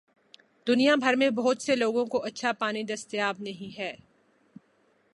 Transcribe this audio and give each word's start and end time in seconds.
دنیا 0.67 0.95
بھر 0.95 1.15
میں 1.15 1.29
بہت 1.29 1.61
سے 1.61 1.75
لوگوں 1.75 2.05
کو 2.05 2.23
اچھا 2.23 2.51
پانی 2.51 2.83
دستیاب 2.83 3.35
نہیں 3.39 3.79
ہے۔ 3.79 3.95